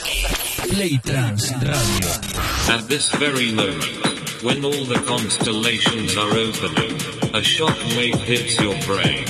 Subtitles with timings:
[0.00, 2.74] Playtrance Radio.
[2.74, 6.96] At this very moment, when all the constellations are opening,
[7.36, 9.26] a shockwave hits your brain.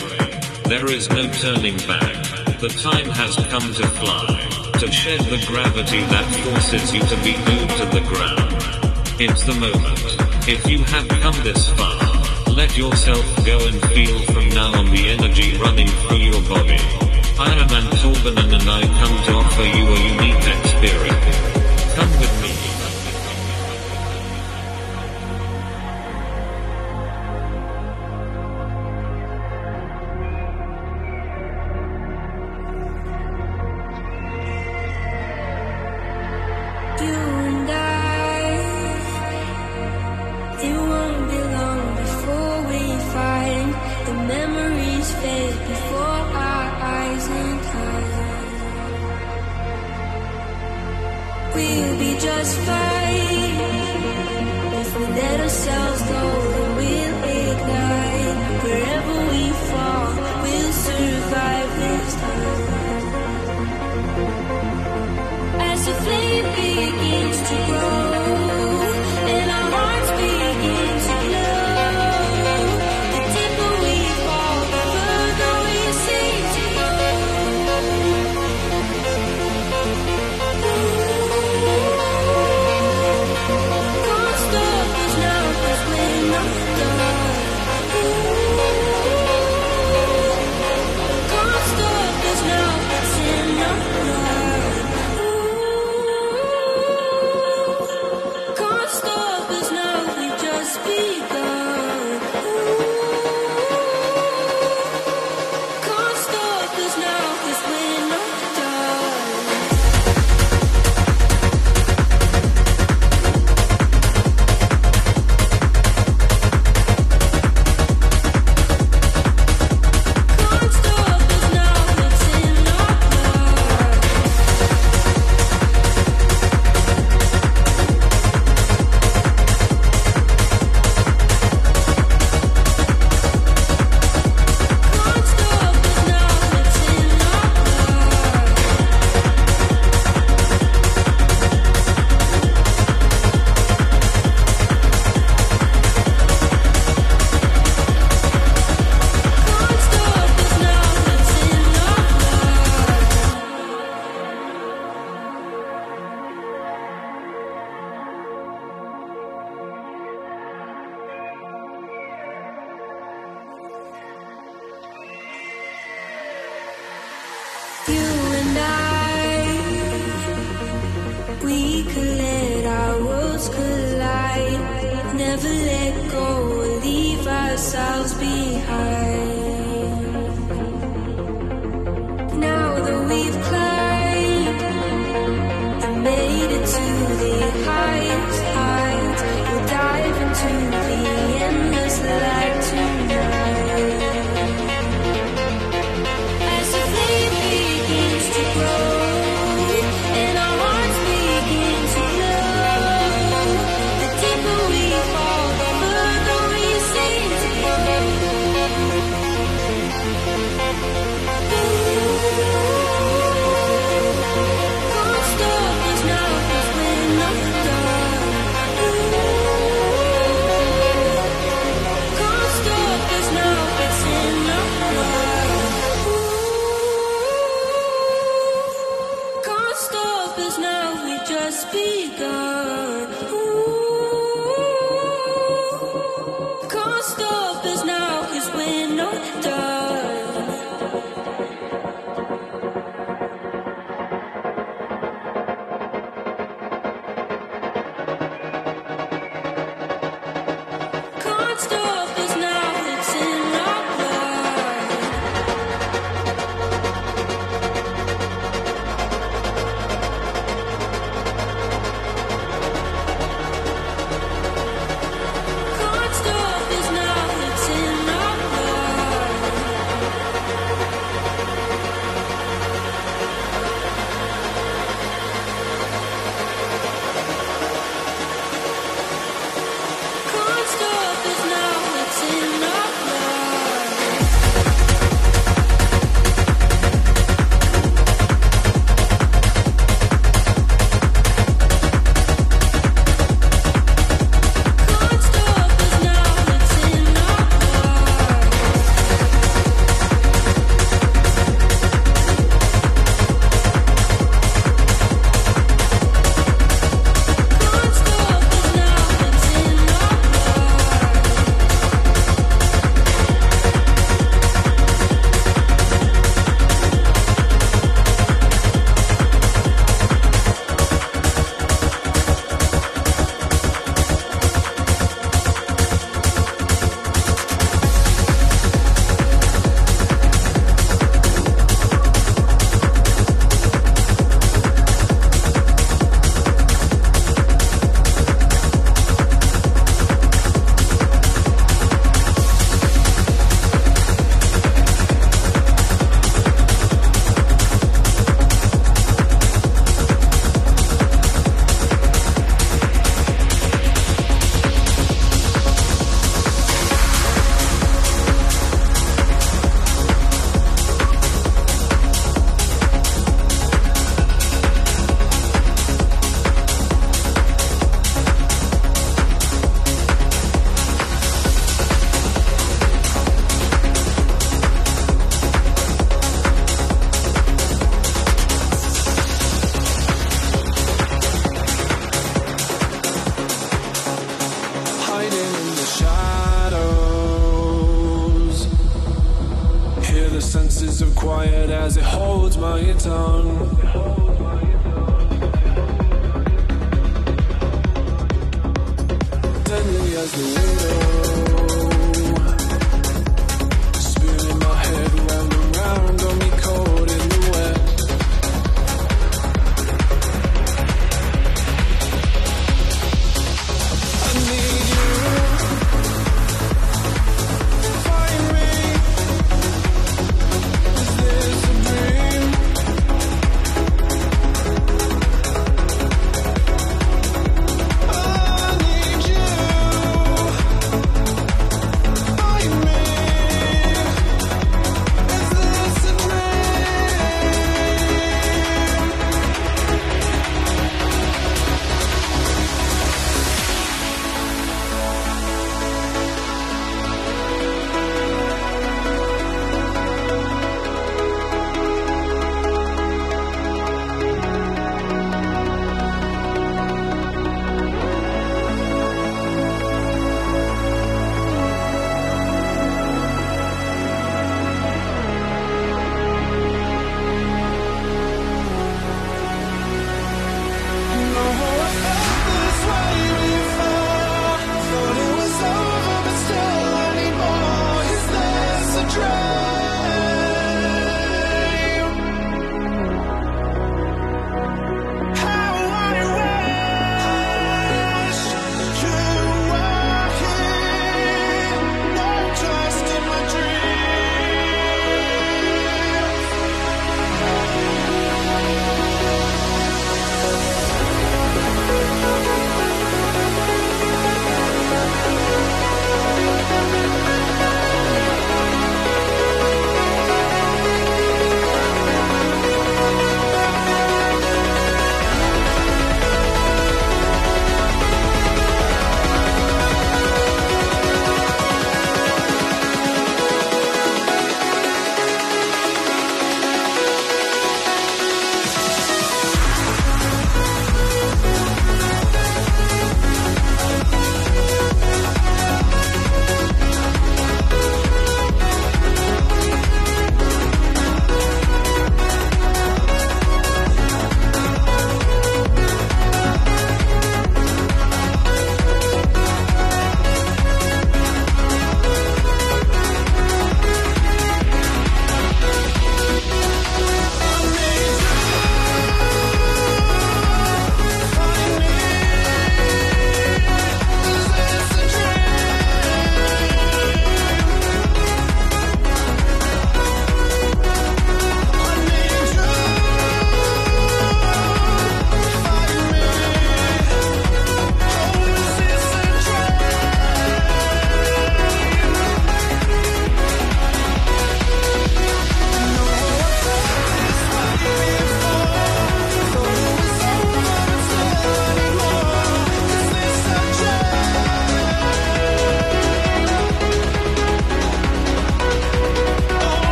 [0.64, 2.14] There is no turning back.
[2.60, 7.32] The time has come to fly, to shed the gravity that forces you to be
[7.32, 9.20] glued to the ground.
[9.20, 10.48] It's the moment.
[10.48, 15.08] If you have come this far, let yourself go and feel from now on the
[15.08, 17.09] energy running through your body.
[17.42, 21.49] I am Ansorbin and I come to offer you a unique experience.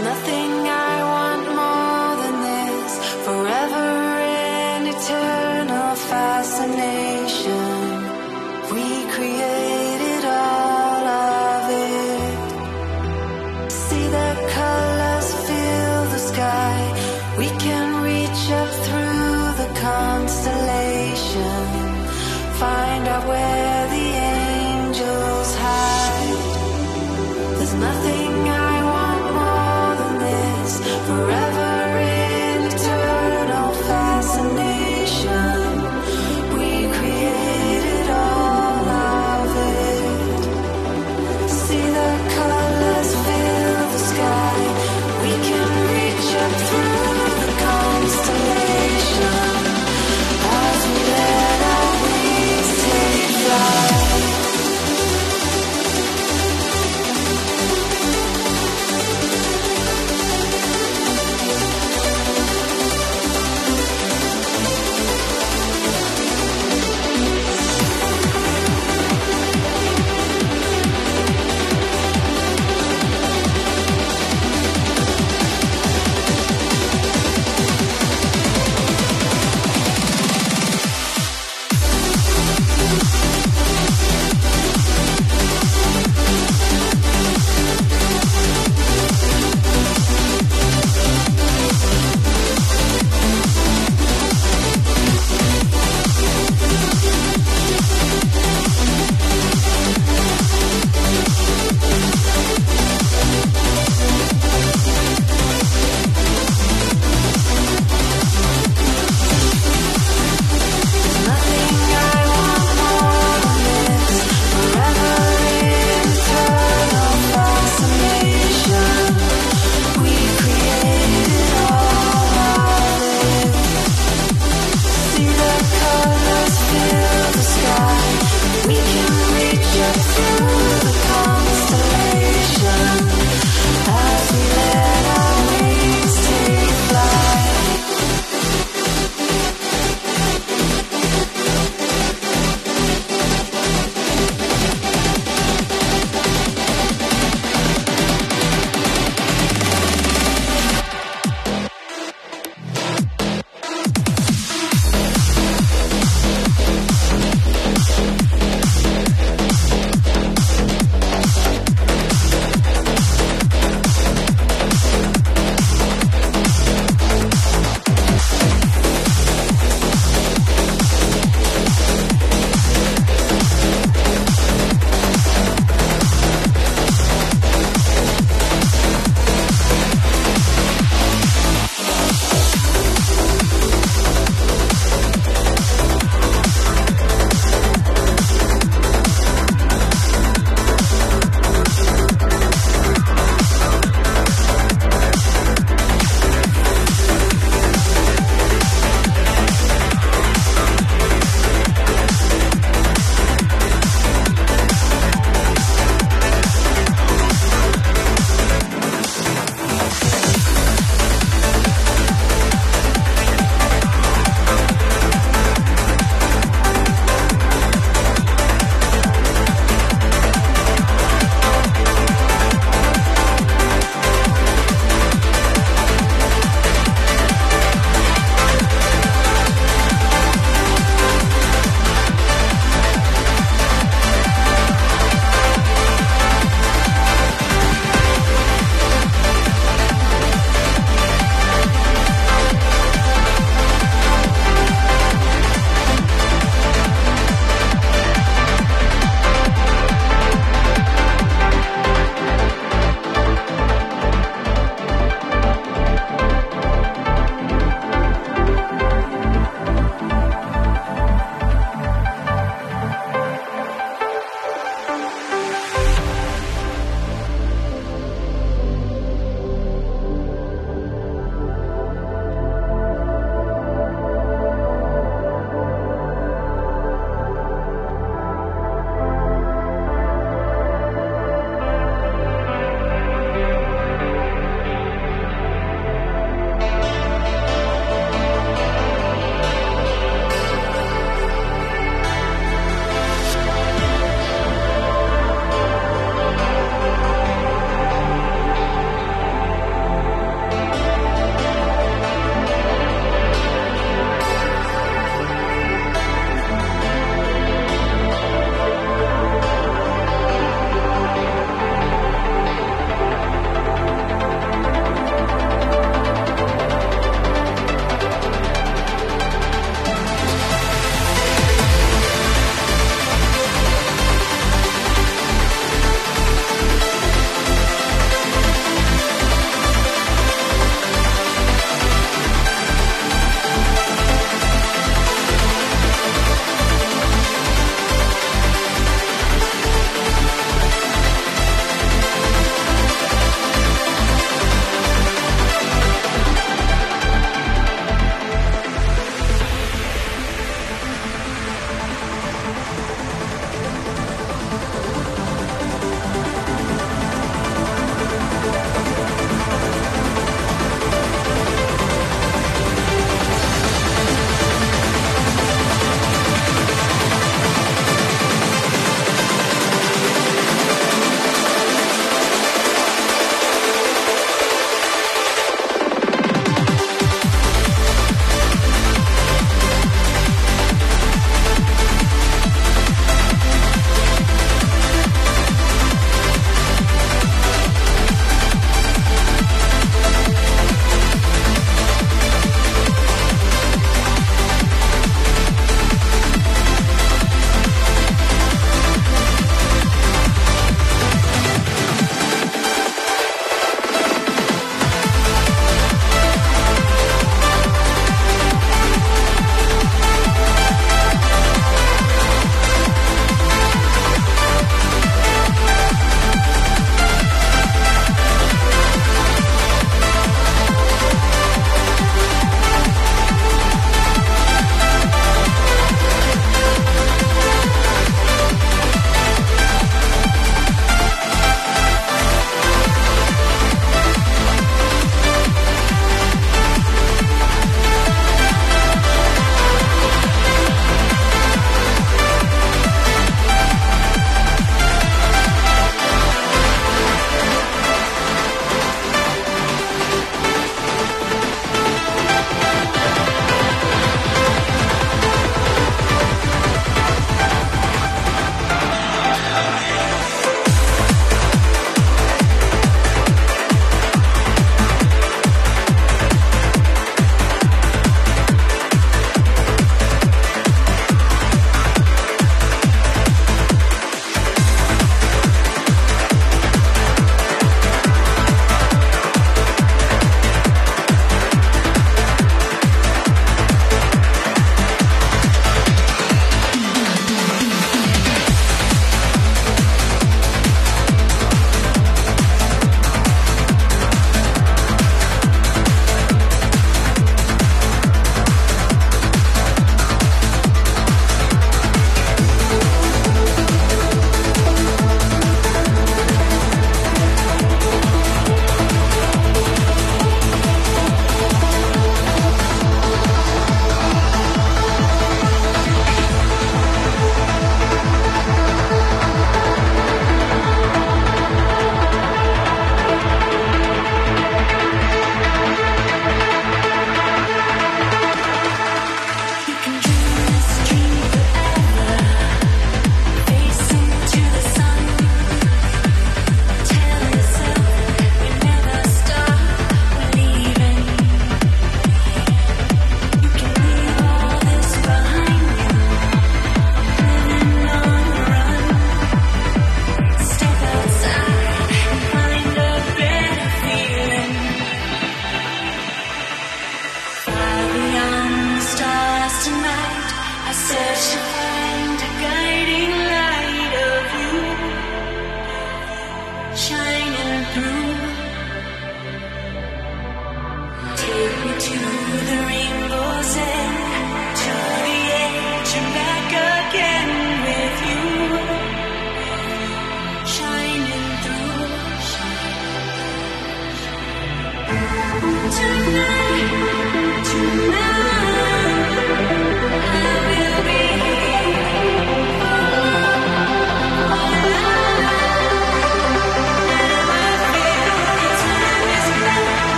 [0.00, 0.77] Nothing I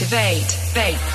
[0.00, 0.72] Abstractivate.
[0.72, 1.09] Vate.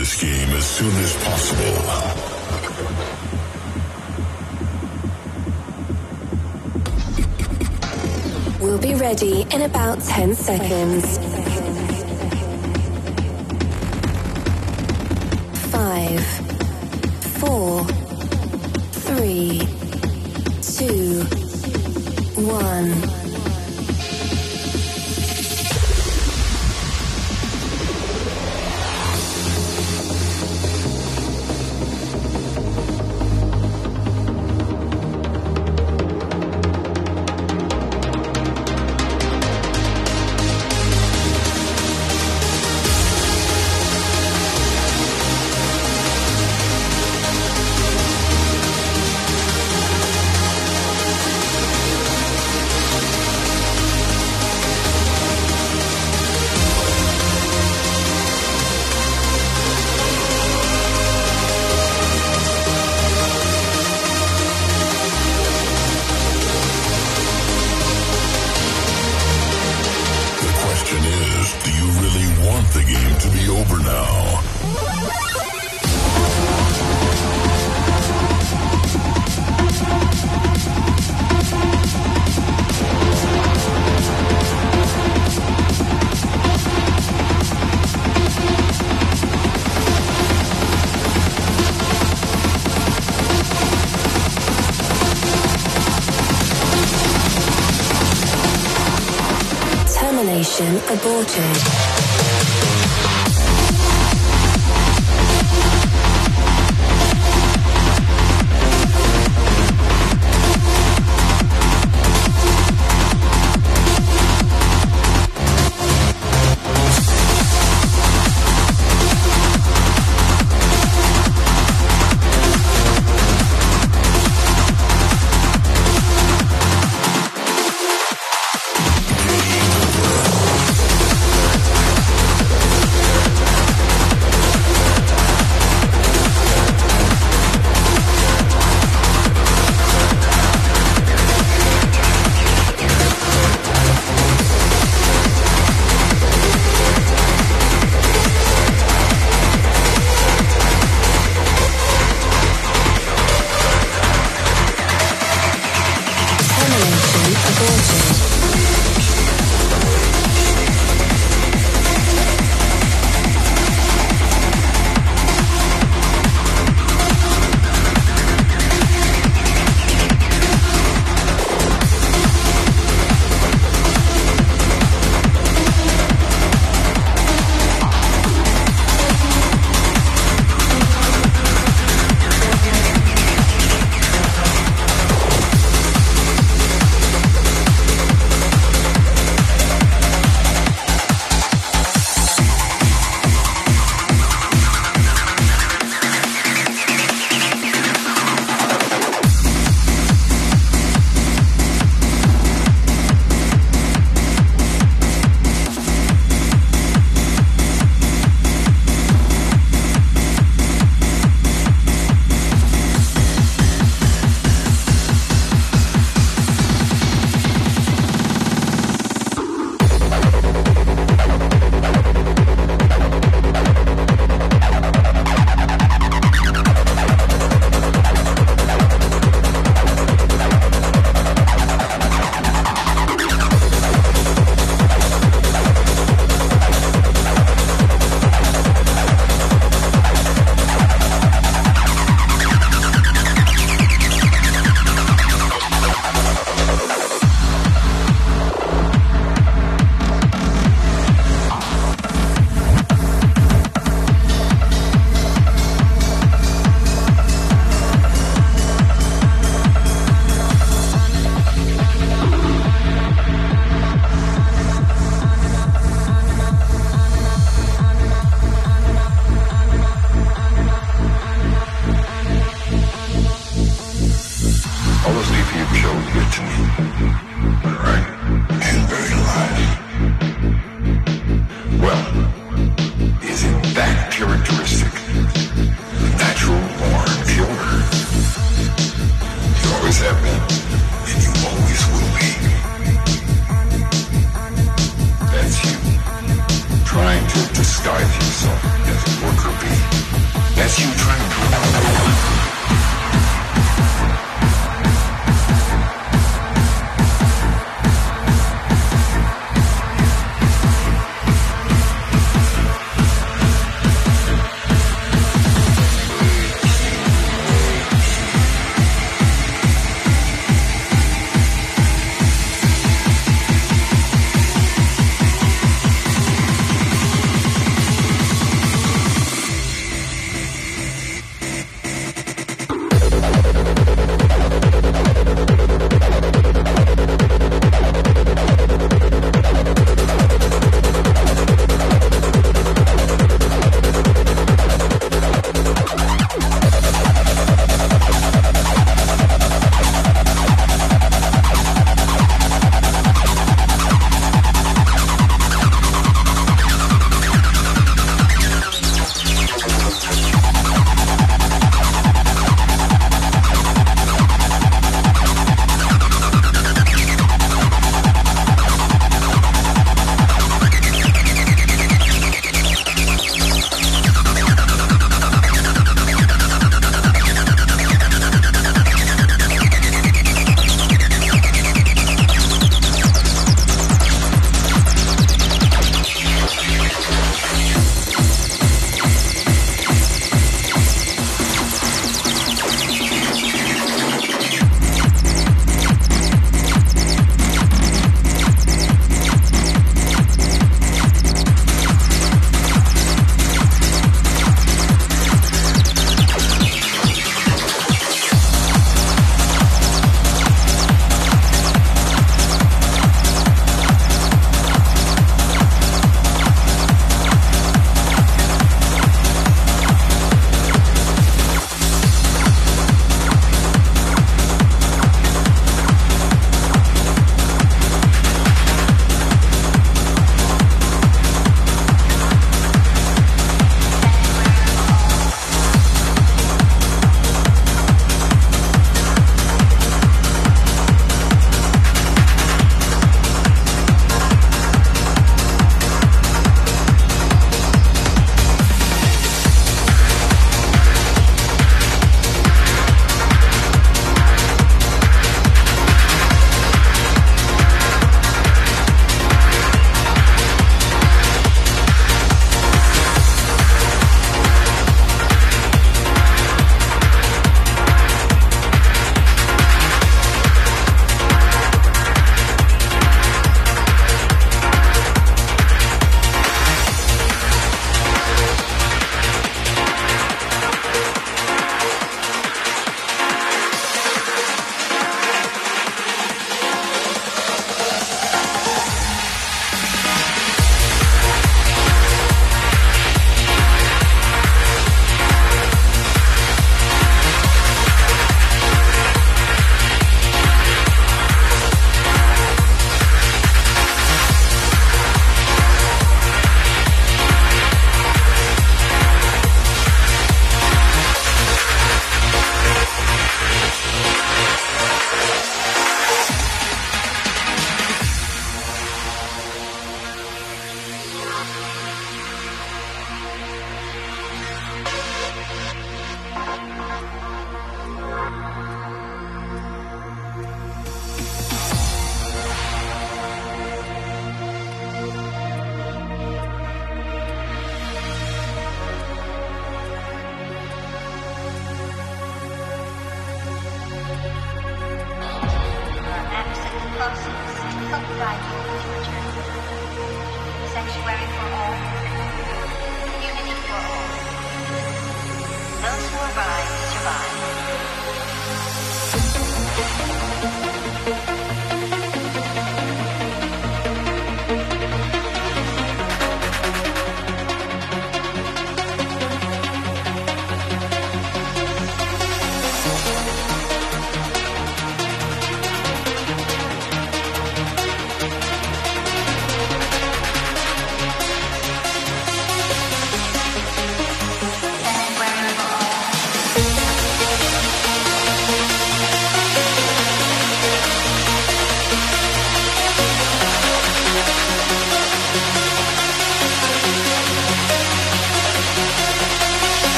[0.00, 1.76] this game as soon as possible.
[8.62, 11.29] We'll be ready in about 10 seconds.